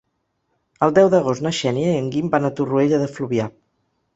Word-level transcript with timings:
El 0.87 0.95
deu 0.95 1.11
d'agost 1.15 1.45
na 1.47 1.53
Xènia 1.57 1.91
i 1.91 1.99
en 1.99 2.09
Guim 2.17 2.33
van 2.37 2.49
a 2.49 2.51
Torroella 2.61 3.03
de 3.05 3.11
Fluvià. 3.19 3.51